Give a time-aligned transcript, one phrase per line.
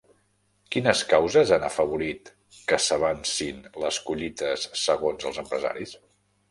[0.75, 2.33] Quines causes han afavorit
[2.73, 5.99] que s'avancin les collites segons els empresaris?